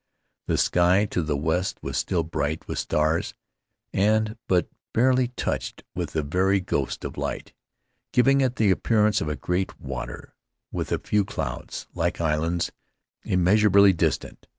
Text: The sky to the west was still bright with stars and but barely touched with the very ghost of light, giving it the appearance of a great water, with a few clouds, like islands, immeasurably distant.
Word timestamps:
The 0.47 0.57
sky 0.57 1.05
to 1.11 1.21
the 1.21 1.37
west 1.37 1.77
was 1.83 1.95
still 1.95 2.23
bright 2.23 2.67
with 2.67 2.79
stars 2.79 3.35
and 3.93 4.35
but 4.47 4.67
barely 4.93 5.27
touched 5.27 5.83
with 5.93 6.13
the 6.13 6.23
very 6.23 6.59
ghost 6.59 7.05
of 7.05 7.19
light, 7.19 7.53
giving 8.11 8.41
it 8.41 8.55
the 8.55 8.71
appearance 8.71 9.21
of 9.21 9.29
a 9.29 9.35
great 9.35 9.79
water, 9.79 10.33
with 10.71 10.91
a 10.91 10.97
few 10.97 11.23
clouds, 11.23 11.85
like 11.93 12.19
islands, 12.19 12.71
immeasurably 13.23 13.93
distant. 13.93 14.47